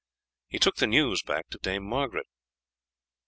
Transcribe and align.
He 0.47 0.57
took 0.57 0.77
the 0.77 0.87
news 0.87 1.21
back 1.21 1.47
to 1.51 1.59
Dame 1.59 1.83
Margaret. 1.83 2.25